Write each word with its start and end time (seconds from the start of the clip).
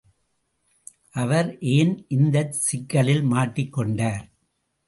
அவர் 1.11 1.49
ஏன் 1.59 2.05
இந்தச் 2.07 2.57
சிக்கலில் 2.61 3.23
மாட்டிக் 3.23 3.73
கொண்டார்? 3.73 4.25